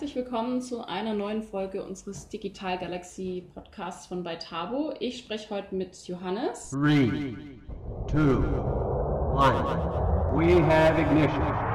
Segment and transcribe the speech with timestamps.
[0.00, 4.94] herzlich willkommen zu einer neuen Folge unseres Digital Galaxy Podcasts von Beitabo.
[5.00, 6.70] Ich spreche heute mit Johannes.
[6.70, 7.34] Three,
[8.06, 8.44] two,
[9.34, 9.64] one.
[10.36, 11.67] We have ignition.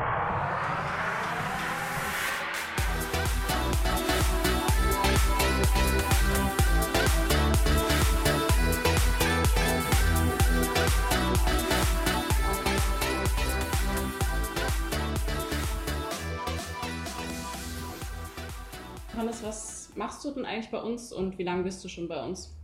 [19.13, 22.23] Johannes, was machst du denn eigentlich bei uns und wie lange bist du schon bei
[22.23, 22.55] uns?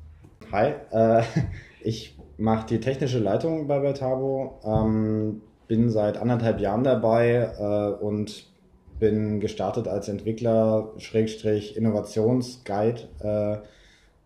[0.51, 1.23] Hi, äh,
[1.81, 8.47] ich mache die technische Leitung bei Betabo, ähm, bin seit anderthalb Jahren dabei äh, und
[8.99, 13.61] bin gestartet als Entwickler, Schrägstrich Innovationsguide,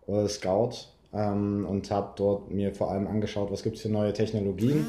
[0.07, 0.71] äh, Scout
[1.13, 4.87] ähm, und habe dort mir vor allem angeschaut, was gibt es für neue Technologien,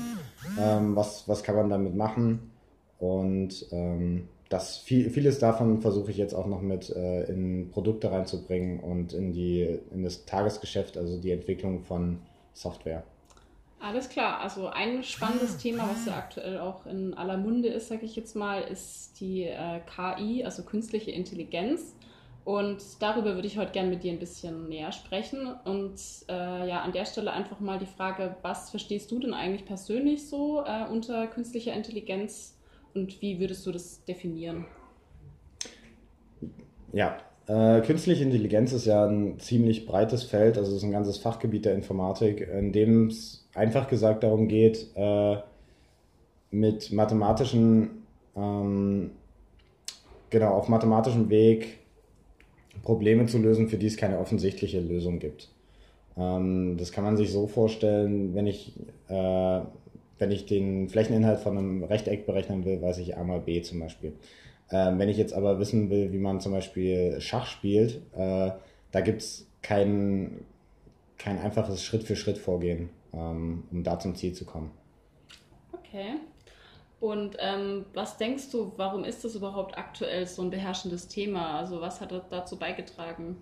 [0.60, 2.52] ähm, was, was kann man damit machen
[2.98, 8.10] und ähm, das viel, vieles davon versuche ich jetzt auch noch mit äh, in Produkte
[8.10, 12.18] reinzubringen und in die in das Tagesgeschäft, also die Entwicklung von
[12.52, 13.04] Software.
[13.80, 18.06] Alles klar, also ein spannendes Thema, was ja aktuell auch in aller Munde ist, sage
[18.06, 21.94] ich jetzt mal, ist die äh, KI, also künstliche Intelligenz.
[22.44, 25.54] Und darüber würde ich heute gerne mit dir ein bisschen näher sprechen.
[25.64, 29.64] Und äh, ja, an der Stelle einfach mal die Frage, was verstehst du denn eigentlich
[29.64, 32.54] persönlich so äh, unter künstlicher Intelligenz
[32.94, 34.66] und wie würdest du das definieren?
[36.92, 41.18] Ja, äh, künstliche Intelligenz ist ja ein ziemlich breites Feld, also es ist ein ganzes
[41.18, 45.36] Fachgebiet der Informatik, in dem es einfach gesagt darum geht, äh,
[46.50, 48.04] mit mathematischen,
[48.36, 49.10] ähm,
[50.30, 51.80] genau, auf mathematischem Weg
[52.82, 55.50] Probleme zu lösen, für die es keine offensichtliche Lösung gibt.
[56.16, 58.72] Ähm, das kann man sich so vorstellen, wenn ich,
[59.08, 59.60] äh,
[60.18, 63.80] wenn ich den Flächeninhalt von einem Rechteck berechnen will, weiß ich a mal b zum
[63.80, 64.12] Beispiel.
[64.70, 68.52] Ähm, wenn ich jetzt aber wissen will, wie man zum Beispiel Schach spielt, äh,
[68.90, 70.44] da gibt es kein,
[71.18, 74.70] kein einfaches Schritt-für-Schritt-Vorgehen, ähm, um da zum Ziel zu kommen.
[75.72, 76.14] Okay.
[77.00, 81.58] Und ähm, was denkst du, warum ist das überhaupt aktuell so ein beherrschendes Thema?
[81.58, 83.36] Also was hat dazu beigetragen?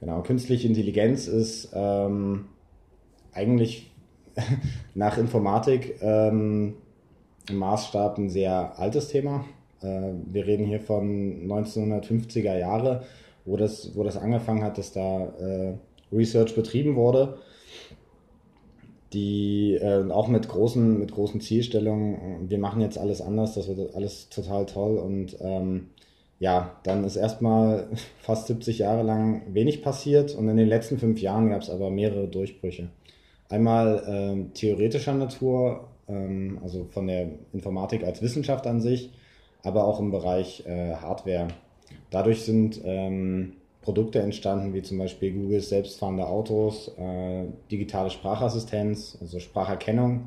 [0.00, 2.48] Genau, künstliche Intelligenz ist ähm,
[3.32, 3.90] eigentlich
[4.94, 6.74] nach Informatik ähm,
[7.48, 9.44] im Maßstab ein sehr altes Thema.
[9.82, 13.04] Äh, wir reden hier von 1950er Jahre,
[13.44, 15.74] wo das, wo das angefangen hat, dass da äh,
[16.12, 17.38] Research betrieben wurde,
[19.12, 23.94] die äh, auch mit großen, mit großen Zielstellungen, wir machen jetzt alles anders, das wird
[23.94, 25.88] alles total toll und ähm,
[26.40, 27.88] ja, dann ist erstmal
[28.20, 31.90] fast 70 Jahre lang wenig passiert und in den letzten fünf Jahren gab es aber
[31.90, 32.90] mehrere Durchbrüche.
[33.48, 39.10] Einmal ähm, theoretischer Natur, ähm, also von der Informatik als Wissenschaft an sich,
[39.62, 41.48] aber auch im Bereich äh, Hardware.
[42.10, 49.40] Dadurch sind ähm, Produkte entstanden, wie zum Beispiel Googles selbstfahrende Autos, äh, digitale Sprachassistenz, also
[49.40, 50.26] Spracherkennung,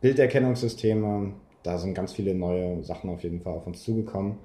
[0.00, 1.32] Bilderkennungssysteme.
[1.64, 4.38] Da sind ganz viele neue Sachen auf jeden Fall auf uns zugekommen.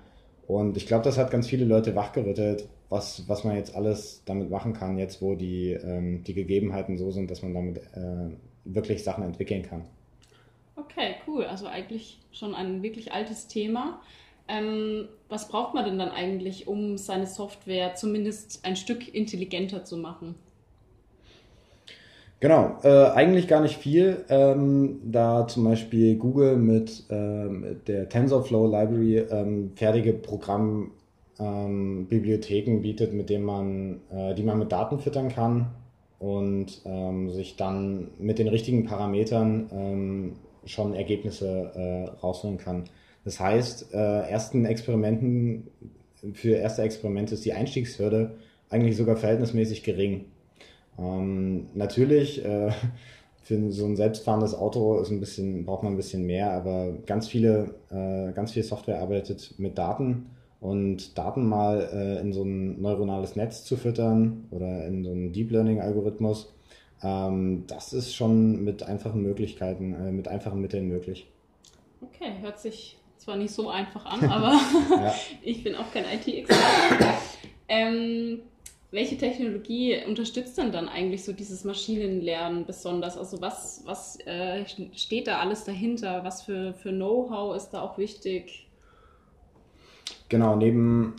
[0.52, 4.50] Und ich glaube, das hat ganz viele Leute wachgerüttelt, was, was man jetzt alles damit
[4.50, 8.36] machen kann, jetzt wo die, ähm, die Gegebenheiten so sind, dass man damit äh,
[8.66, 9.86] wirklich Sachen entwickeln kann.
[10.76, 11.46] Okay, cool.
[11.46, 14.02] Also eigentlich schon ein wirklich altes Thema.
[14.50, 19.96] Ähm, was braucht man denn dann eigentlich, um seine Software zumindest ein Stück intelligenter zu
[19.96, 20.36] machen?
[22.42, 28.10] Genau, äh, eigentlich gar nicht viel, ähm, da zum Beispiel Google mit, äh, mit der
[28.10, 34.98] TensorFlow Library ähm, fertige Programmbibliotheken ähm, bietet, mit denen man, äh, die man mit Daten
[34.98, 35.68] füttern kann
[36.18, 40.34] und ähm, sich dann mit den richtigen Parametern ähm,
[40.66, 42.86] schon Ergebnisse äh, rausholen kann.
[43.24, 45.68] Das heißt, äh, ersten Experimenten,
[46.34, 48.32] für erste Experimente ist die Einstiegshürde
[48.72, 50.26] eigentlich sogar verhältnismäßig gering.
[51.02, 52.72] Ähm, natürlich, äh,
[53.44, 57.28] für so ein selbstfahrendes Auto ist ein bisschen, braucht man ein bisschen mehr, aber ganz
[57.28, 60.28] viele, äh, ganz viel Software arbeitet mit Daten
[60.60, 65.34] und Daten mal äh, in so ein neuronales Netz zu füttern oder in so einen
[65.34, 66.54] Deep Learning Algorithmus,
[67.04, 71.28] ähm, das ist schon mit einfachen Möglichkeiten, äh, mit einfachen Mitteln möglich.
[72.02, 74.60] Okay, hört sich zwar nicht so einfach an, aber
[74.92, 75.16] ja.
[75.42, 77.08] ich bin auch kein IT-Experte.
[77.68, 78.42] Ähm,
[78.92, 83.18] welche Technologie unterstützt denn dann eigentlich so dieses Maschinenlernen besonders?
[83.18, 86.26] Also was, was äh, steht da alles dahinter?
[86.26, 88.68] Was für, für Know-how ist da auch wichtig?
[90.28, 91.16] Genau, neben,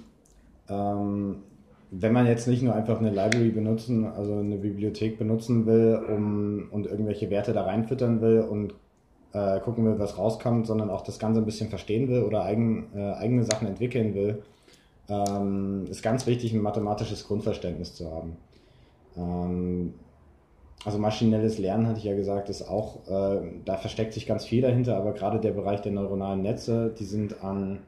[0.69, 1.43] ähm,
[1.91, 6.69] wenn man jetzt nicht nur einfach eine Library benutzen, also eine Bibliothek benutzen will um,
[6.71, 8.75] und irgendwelche Werte da reinfüttern will und
[9.33, 12.91] äh, gucken will, was rauskommt, sondern auch das Ganze ein bisschen verstehen will oder eigen,
[12.95, 14.43] äh, eigene Sachen entwickeln will,
[15.13, 18.37] ähm, ist ganz wichtig, ein mathematisches Grundverständnis zu haben.
[19.17, 19.95] Ähm,
[20.85, 24.63] also maschinelles Lernen, hatte ich ja gesagt, ist auch, äh, da versteckt sich ganz viel
[24.63, 27.81] dahinter, aber gerade der Bereich der neuronalen Netze, die sind an,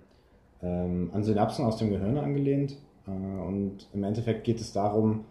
[0.63, 2.77] ähm, an Synapsen aus dem Gehirn angelehnt.
[3.07, 5.25] Äh, und im Endeffekt geht es darum,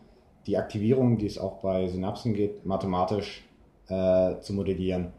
[0.46, 3.46] die Aktivierung, die es auch bei Synapsen geht, mathematisch
[3.88, 5.14] äh, zu modellieren.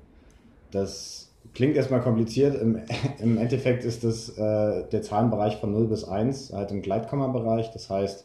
[0.70, 2.60] Das klingt erstmal kompliziert.
[2.60, 2.80] Im,
[3.18, 7.70] im Endeffekt ist das äh, der Zahlenbereich von 0 bis 1, halt im Gleitkomma-Bereich.
[7.72, 8.24] Das heißt,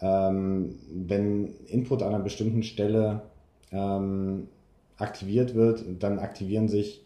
[0.00, 3.22] ähm, wenn Input an einer bestimmten Stelle
[3.72, 4.48] ähm,
[4.98, 7.04] aktiviert wird, dann aktivieren sich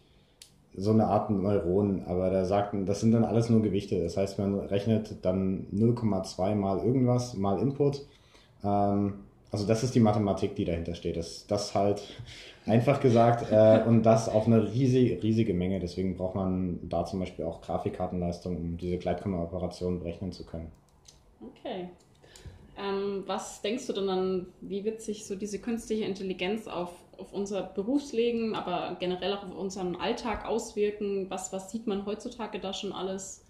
[0.75, 4.01] so eine Art Neuronen, aber da sagt, das sind dann alles nur Gewichte.
[4.01, 8.05] Das heißt, man rechnet dann 0,2 mal irgendwas mal Input.
[8.63, 9.13] Ähm,
[9.51, 11.17] also das ist die Mathematik, die dahinter steht.
[11.17, 12.01] Das, das halt
[12.65, 15.79] einfach gesagt äh, und das auf eine riesige, riesige Menge.
[15.79, 20.71] Deswegen braucht man da zum Beispiel auch Grafikkartenleistung, um diese Gleitkomma-Operationen berechnen zu können.
[21.41, 21.89] Okay.
[22.77, 27.33] Ähm, was denkst du denn dann, wie wird sich so diese künstliche Intelligenz auf, auf
[27.33, 31.25] unser Berufsleben, aber generell auch auf unseren Alltag auswirken?
[31.29, 33.43] Was, was sieht man heutzutage da schon alles?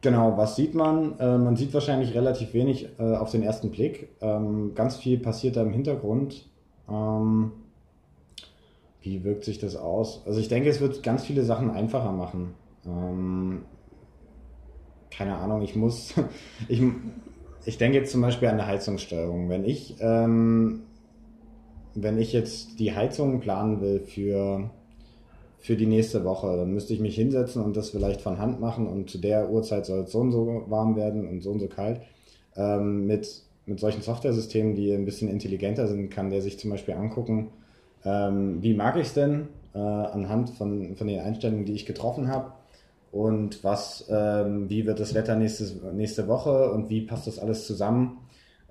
[0.00, 1.18] Genau, was sieht man?
[1.18, 4.10] Äh, man sieht wahrscheinlich relativ wenig äh, auf den ersten Blick.
[4.20, 6.48] Ähm, ganz viel passiert da im Hintergrund.
[6.88, 7.52] Ähm,
[9.00, 10.22] wie wirkt sich das aus?
[10.26, 12.54] Also ich denke, es wird ganz viele Sachen einfacher machen.
[12.86, 13.62] Ähm,
[15.10, 16.14] keine Ahnung, ich muss,
[16.68, 16.80] ich,
[17.64, 19.48] ich denke jetzt zum Beispiel an eine Heizungssteuerung.
[19.48, 20.82] Wenn ich, ähm,
[21.94, 24.70] wenn ich jetzt die Heizung planen will für,
[25.58, 28.86] für die nächste Woche, dann müsste ich mich hinsetzen und das vielleicht von Hand machen
[28.86, 31.66] und zu der Uhrzeit soll es so und so warm werden und so und so
[31.66, 32.00] kalt.
[32.56, 36.94] Ähm, mit, mit solchen Software-Systemen, die ein bisschen intelligenter sind, kann der sich zum Beispiel
[36.94, 37.50] angucken,
[38.04, 42.28] ähm, wie mag ich es denn äh, anhand von, von den Einstellungen, die ich getroffen
[42.28, 42.52] habe
[43.10, 47.66] und was, ähm, wie wird das Wetter nächstes, nächste Woche und wie passt das alles
[47.66, 48.18] zusammen.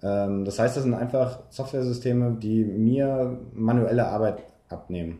[0.01, 5.19] Ähm, das heißt, das sind einfach Software-Systeme, die mir manuelle Arbeit abnehmen.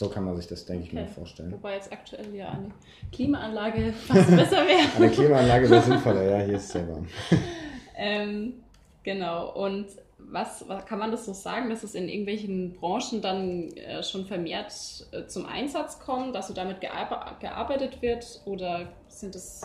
[0.00, 0.88] So kann man sich das, denke okay.
[0.88, 1.52] ich, mal vorstellen.
[1.52, 2.70] Wobei jetzt aktuell ja eine
[3.12, 4.96] Klimaanlage fast besser wäre.
[4.96, 7.06] eine Klimaanlage wäre sinnvoller, ja, hier ist es sehr warm.
[7.98, 8.54] ähm,
[9.02, 13.72] genau, und was, was, kann man das so sagen, dass es in irgendwelchen Branchen dann
[13.72, 14.72] äh, schon vermehrt
[15.12, 19.60] äh, zum Einsatz kommt, dass so damit gear gearbeitet wird oder sind das,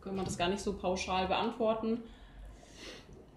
[0.00, 1.98] kann man das gar nicht so pauschal beantworten?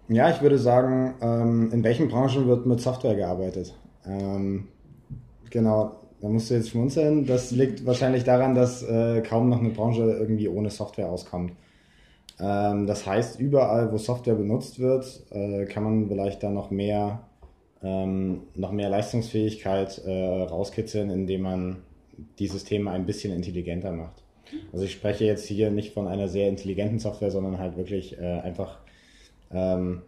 [0.06, 3.74] Ja, ich würde sagen, ähm, in welchen Branchen wird mit Software gearbeitet?
[4.06, 4.68] Ähm,
[5.50, 7.26] genau, da musst du jetzt schmunzeln.
[7.26, 11.52] Das liegt wahrscheinlich daran, dass äh, kaum noch eine Branche irgendwie ohne Software auskommt.
[12.40, 17.20] Ähm, das heißt, überall, wo Software benutzt wird, äh, kann man vielleicht da noch mehr,
[17.82, 21.76] ähm, noch mehr Leistungsfähigkeit äh, rauskitzeln, indem man
[22.38, 24.22] die Systeme ein bisschen intelligenter macht.
[24.72, 28.40] Also ich spreche jetzt hier nicht von einer sehr intelligenten Software, sondern halt wirklich äh,
[28.40, 28.78] einfach
[29.52, 30.02] ähm,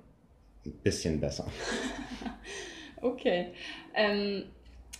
[0.64, 1.46] ein bisschen besser.
[3.02, 3.48] okay.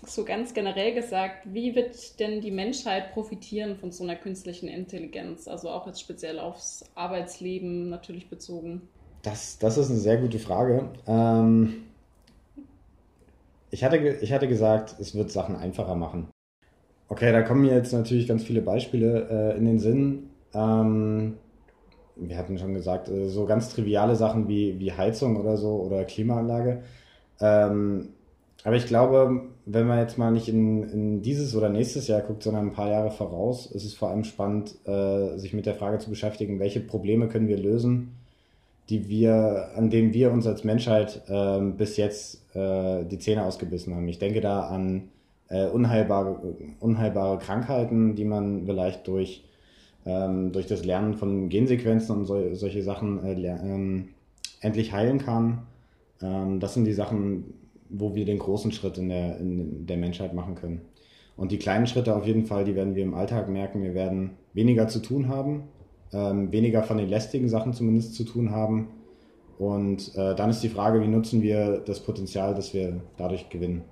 [0.06, 5.46] So ganz generell gesagt, wie wird denn die Menschheit profitieren von so einer künstlichen Intelligenz?
[5.46, 8.88] Also auch jetzt speziell aufs Arbeitsleben natürlich bezogen.
[9.22, 10.88] Das, das ist eine sehr gute Frage.
[11.06, 11.84] Ähm,
[13.70, 16.28] ich, hatte, ich hatte gesagt, es wird Sachen einfacher machen.
[17.08, 20.30] Okay, da kommen mir jetzt natürlich ganz viele Beispiele äh, in den Sinn.
[20.54, 21.36] Ähm,
[22.16, 26.04] wir hatten schon gesagt, äh, so ganz triviale Sachen wie, wie Heizung oder so oder
[26.04, 26.82] Klimaanlage.
[27.40, 28.14] Ähm,
[28.64, 32.42] aber ich glaube, wenn man jetzt mal nicht in, in dieses oder nächstes Jahr guckt,
[32.42, 35.98] sondern ein paar Jahre voraus, ist es vor allem spannend, äh, sich mit der Frage
[35.98, 38.16] zu beschäftigen, welche Probleme können wir lösen,
[38.88, 43.94] die wir, an denen wir uns als Menschheit äh, bis jetzt äh, die Zähne ausgebissen
[43.94, 44.08] haben.
[44.08, 45.08] Ich denke da an
[45.48, 49.44] äh, unheilbare, unheilbare Krankheiten, die man vielleicht durch,
[50.06, 54.08] ähm, durch das Lernen von Gensequenzen und so, solche Sachen äh, ähm,
[54.60, 55.62] endlich heilen kann.
[56.22, 57.54] Ähm, das sind die Sachen,
[57.90, 60.82] wo wir den großen Schritt in der, in der Menschheit machen können.
[61.36, 63.82] Und die kleinen Schritte auf jeden Fall, die werden wir im Alltag merken.
[63.82, 65.64] Wir werden weniger zu tun haben,
[66.12, 68.88] ähm, weniger von den lästigen Sachen zumindest zu tun haben.
[69.58, 73.84] Und äh, dann ist die Frage, wie nutzen wir das Potenzial, das wir dadurch gewinnen.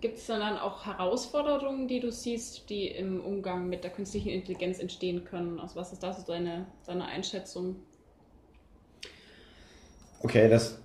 [0.00, 4.78] Gibt es dann auch Herausforderungen, die du siehst, die im Umgang mit der künstlichen Intelligenz
[4.78, 5.58] entstehen können?
[5.58, 7.76] Also was ist da so deine, deine Einschätzung?
[10.22, 10.80] Okay, das,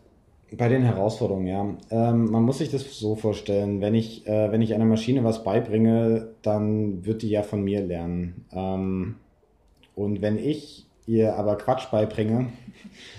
[0.58, 1.78] bei den Herausforderungen, ja.
[1.92, 5.44] Ähm, man muss sich das so vorstellen, wenn ich, äh, wenn ich einer Maschine was
[5.44, 8.46] beibringe, dann wird die ja von mir lernen.
[8.52, 9.16] Ähm,
[9.96, 12.48] und wenn ich ihr aber Quatsch beibringe,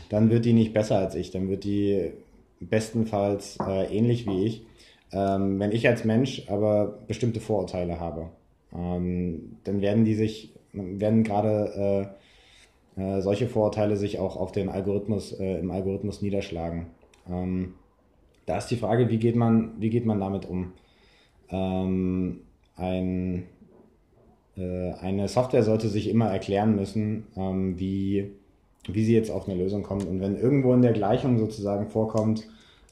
[0.09, 2.13] dann wird die nicht besser als ich, dann wird die
[2.61, 4.67] bestenfalls äh, ähnlich wie ich.
[5.13, 8.31] Ähm, wenn ich als Mensch aber bestimmte Vorurteile habe,
[8.75, 12.11] ähm, dann werden die sich werden gerade
[12.97, 16.87] äh, äh, solche Vorurteile sich auch auf den Algorithmus, äh, im Algorithmus niederschlagen.
[17.29, 17.75] Ähm,
[18.47, 20.73] da ist die Frage, wie geht man, wie geht man damit um?
[21.51, 22.41] Ähm,
[22.77, 23.45] ein,
[24.57, 28.33] äh, eine Software sollte sich immer erklären müssen, ähm, wie,
[28.89, 30.07] wie sie jetzt auf eine Lösung kommt.
[30.07, 32.47] Und wenn irgendwo in der Gleichung sozusagen vorkommt,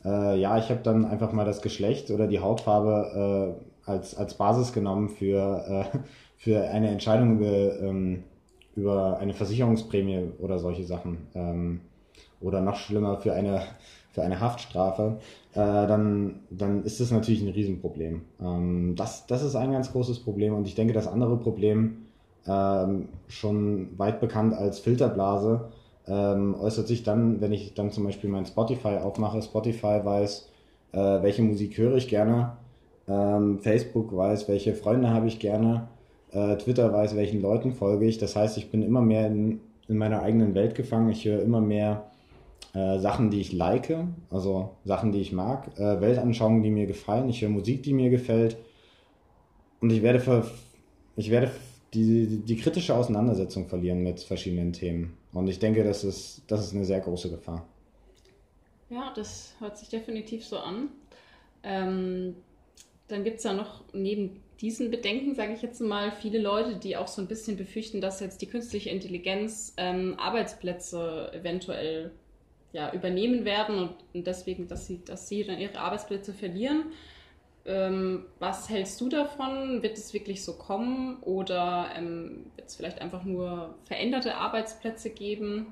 [0.04, 4.34] äh, ja, ich habe dann einfach mal das Geschlecht oder die Hautfarbe äh, als, als
[4.34, 5.98] Basis genommen für, äh,
[6.36, 8.24] für eine Entscheidung über, ähm,
[8.74, 11.18] über eine Versicherungsprämie oder solche Sachen.
[11.34, 11.80] Ähm,
[12.40, 13.62] oder noch schlimmer für eine,
[14.12, 15.19] für eine Haftstrafe,
[15.52, 18.23] äh, dann, dann ist das natürlich ein Riesenproblem.
[18.40, 22.07] Ähm, das, das ist ein ganz großes Problem und ich denke, das andere Problem,
[22.47, 25.71] ähm, schon weit bekannt als Filterblase,
[26.07, 29.40] ähm, äußert sich dann, wenn ich dann zum Beispiel mein Spotify aufmache.
[29.40, 30.49] Spotify weiß,
[30.92, 32.57] äh, welche Musik höre ich gerne.
[33.09, 35.88] Ähm, Facebook weiß, welche Freunde habe ich gerne.
[36.33, 38.19] Äh, Twitter weiß, welchen Leuten folge ich.
[38.19, 41.11] Das heißt, ich bin immer mehr in, in meiner eigenen Welt gefangen.
[41.11, 42.11] Ich höre immer mehr
[42.75, 43.95] äh, Sachen, die ich like,
[44.31, 47.28] also Sachen, die ich mag, äh, Weltanschauungen, die mir gefallen.
[47.28, 48.57] Ich höre Musik, die mir gefällt.
[49.81, 50.50] Und ich werde, für,
[51.16, 51.50] ich werde
[51.92, 55.16] die, die kritische Auseinandersetzung verlieren mit verschiedenen Themen.
[55.33, 57.66] Und ich denke, das ist, das ist eine sehr große Gefahr.
[58.88, 60.88] Ja, das hört sich definitiv so an.
[61.62, 62.37] Ähm,
[63.09, 66.97] dann gibt es ja noch neben diesen Bedenken, sage ich jetzt mal, viele Leute, die
[66.97, 72.12] auch so ein bisschen befürchten, dass jetzt die künstliche Intelligenz ähm, Arbeitsplätze eventuell
[72.72, 76.86] ja, übernehmen werden und, deswegen, dass sie, dass sie dann ihre Arbeitsplätze verlieren.
[77.64, 79.82] Ähm, was hältst du davon?
[79.82, 85.66] Wird es wirklich so kommen oder ähm, wird es vielleicht einfach nur veränderte Arbeitsplätze geben?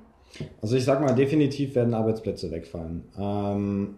[0.63, 3.03] Also ich sag mal, definitiv werden Arbeitsplätze wegfallen.
[3.19, 3.97] Ähm,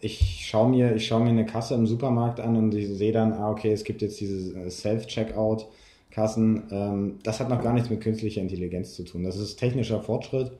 [0.00, 3.50] ich schaue mir, schau mir eine Kasse im Supermarkt an und ich sehe dann, ah,
[3.50, 6.64] okay, es gibt jetzt diese Self-Checkout-Kassen.
[6.72, 9.22] Ähm, das hat noch gar nichts mit künstlicher Intelligenz zu tun.
[9.22, 10.50] Das ist technischer Fortschritt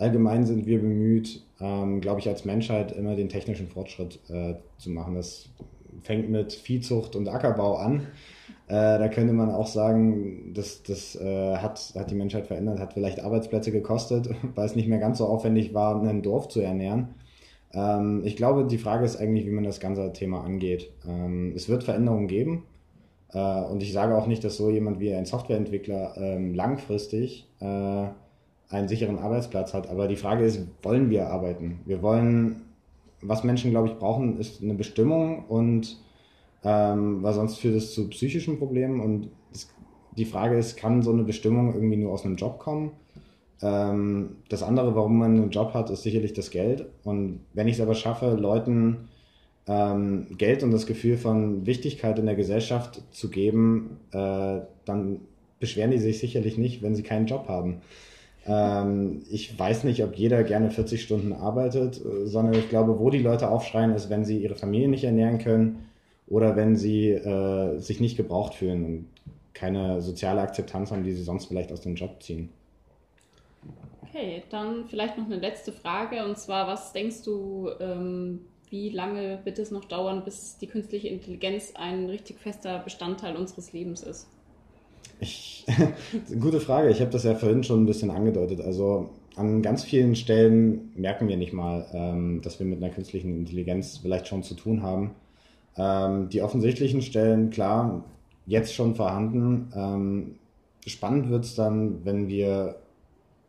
[0.00, 4.90] allgemein sind wir bemüht, ähm, glaube ich, als Menschheit immer den technischen Fortschritt äh, zu
[4.90, 5.14] machen.
[5.14, 5.50] Das
[6.02, 8.06] fängt mit Viehzucht und Ackerbau an.
[8.66, 12.94] Äh, da könnte man auch sagen, das, das äh, hat, hat die Menschheit verändert, hat
[12.94, 17.14] vielleicht Arbeitsplätze gekostet, weil es nicht mehr ganz so aufwendig war, ein Dorf zu ernähren.
[17.72, 20.90] Ähm, ich glaube, die Frage ist eigentlich, wie man das ganze Thema angeht.
[21.06, 22.64] Ähm, es wird Veränderungen geben.
[23.32, 28.06] Äh, und ich sage auch nicht, dass so jemand wie ein Softwareentwickler ähm, langfristig äh,
[28.70, 29.88] einen sicheren Arbeitsplatz hat.
[29.88, 31.80] Aber die Frage ist, wollen wir arbeiten?
[31.84, 32.62] Wir wollen,
[33.20, 35.98] was Menschen, glaube ich, brauchen, ist eine Bestimmung und
[36.62, 39.00] ähm, weil sonst führt es zu psychischen Problemen.
[39.00, 39.72] Und es,
[40.16, 42.92] die Frage ist, kann so eine Bestimmung irgendwie nur aus einem Job kommen?
[43.62, 46.86] Ähm, das andere, warum man einen Job hat, ist sicherlich das Geld.
[47.04, 49.08] Und wenn ich es aber schaffe, Leuten
[49.66, 55.20] ähm, Geld und das Gefühl von Wichtigkeit in der Gesellschaft zu geben, äh, dann
[55.58, 57.82] beschweren die sich sicherlich nicht, wenn sie keinen Job haben.
[58.46, 63.18] Ähm, ich weiß nicht, ob jeder gerne 40 Stunden arbeitet, sondern ich glaube, wo die
[63.18, 65.86] Leute aufschreien, ist, wenn sie ihre Familie nicht ernähren können
[66.26, 69.06] oder wenn sie äh, sich nicht gebraucht fühlen und
[69.52, 72.48] keine soziale Akzeptanz haben, die sie sonst vielleicht aus dem Job ziehen.
[74.02, 79.40] Okay, dann vielleicht noch eine letzte Frage und zwar, was denkst du, ähm, wie lange
[79.44, 84.28] wird es noch dauern, bis die künstliche Intelligenz ein richtig fester Bestandteil unseres Lebens ist?
[85.20, 85.66] Ich,
[86.40, 86.90] gute Frage.
[86.90, 88.60] Ich habe das ja vorhin schon ein bisschen angedeutet.
[88.60, 93.38] Also an ganz vielen Stellen merken wir nicht mal, ähm, dass wir mit einer künstlichen
[93.38, 95.12] Intelligenz vielleicht schon zu tun haben.
[95.76, 98.04] Ähm, die offensichtlichen Stellen, klar,
[98.46, 99.72] jetzt schon vorhanden.
[99.74, 100.34] Ähm,
[100.86, 102.76] spannend wird es dann, wenn wir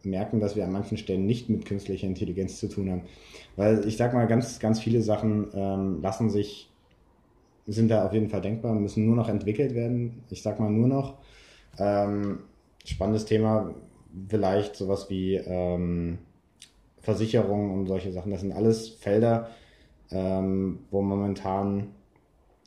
[0.04, 3.02] merken, dass wir an manchen Stellen nicht mit künstlicher Intelligenz zu tun haben.
[3.56, 6.70] Weil ich sag mal, ganz, ganz viele Sachen ähm, lassen sich,
[7.68, 10.24] sind da auf jeden Fall denkbar, müssen nur noch entwickelt werden.
[10.30, 11.16] Ich sag mal nur noch.
[11.80, 12.40] Ähm,
[12.86, 13.74] spannendes Thema,
[14.28, 16.20] vielleicht sowas wie ähm,
[17.02, 18.32] Versicherungen und solche Sachen.
[18.32, 19.50] Das sind alles Felder,
[20.12, 21.88] ähm, wo momentan,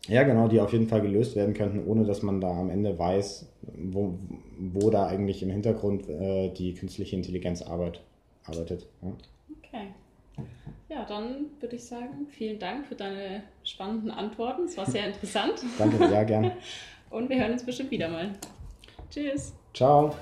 [0.06, 2.98] ja genau, die auf jeden Fall gelöst werden könnten, ohne dass man da am Ende
[2.98, 3.48] weiß,
[3.92, 4.18] wo,
[4.58, 8.00] wo da eigentlich im Hintergrund äh, die künstliche Intelligenz arbeit,
[8.44, 8.86] arbeitet.
[9.02, 9.12] Ja.
[9.58, 9.86] Okay.
[10.88, 14.64] Ja, dann würde ich sagen, vielen Dank für deine spannenden Antworten.
[14.64, 15.62] Es war sehr interessant.
[15.78, 16.56] Danke, sehr gerne.
[17.10, 18.32] Und wir hören uns bestimmt wieder mal.
[19.10, 19.52] Tschüss.
[19.72, 20.14] Ciao.